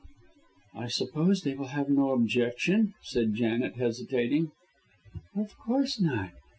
"I 0.73 0.87
suppose 0.87 1.41
they 1.41 1.53
will 1.53 1.67
have 1.77 1.87
no 1.87 2.09
objection?" 2.13 2.95
said 3.03 3.35
Janet, 3.35 3.75
hesitating. 3.75 4.51
"Of 5.35 5.55
course 5.59 6.01
not. 6.01 6.31